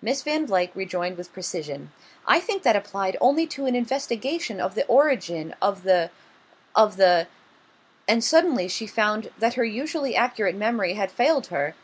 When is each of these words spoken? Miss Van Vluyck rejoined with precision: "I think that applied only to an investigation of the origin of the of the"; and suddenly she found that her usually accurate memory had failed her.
Miss 0.00 0.22
Van 0.22 0.46
Vluyck 0.46 0.70
rejoined 0.76 1.16
with 1.18 1.32
precision: 1.32 1.90
"I 2.24 2.38
think 2.38 2.62
that 2.62 2.76
applied 2.76 3.16
only 3.20 3.48
to 3.48 3.66
an 3.66 3.74
investigation 3.74 4.60
of 4.60 4.76
the 4.76 4.86
origin 4.86 5.56
of 5.60 5.82
the 5.82 6.10
of 6.76 6.96
the"; 6.98 7.26
and 8.08 8.22
suddenly 8.22 8.68
she 8.68 8.86
found 8.86 9.32
that 9.38 9.54
her 9.54 9.64
usually 9.64 10.14
accurate 10.14 10.54
memory 10.54 10.94
had 10.94 11.10
failed 11.10 11.48
her. 11.48 11.74